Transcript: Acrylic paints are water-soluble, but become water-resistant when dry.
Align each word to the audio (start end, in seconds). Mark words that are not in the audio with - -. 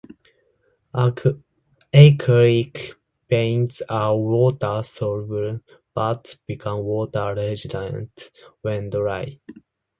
Acrylic 0.95 2.95
paints 3.27 3.83
are 3.87 4.17
water-soluble, 4.17 5.59
but 5.93 6.37
become 6.47 6.79
water-resistant 6.81 8.31
when 8.63 8.89
dry. 8.89 9.39